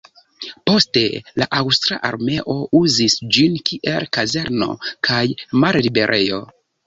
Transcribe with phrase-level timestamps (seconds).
[0.69, 1.01] Poste
[1.41, 4.69] la aŭstra armeo uzis ĝin kiel kazerno
[5.11, 5.23] kaj
[5.65, 6.41] malliberejo.